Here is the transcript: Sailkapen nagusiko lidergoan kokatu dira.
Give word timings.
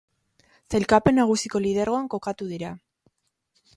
Sailkapen 0.75 1.17
nagusiko 1.21 1.61
lidergoan 1.67 2.09
kokatu 2.15 2.49
dira. 2.55 2.73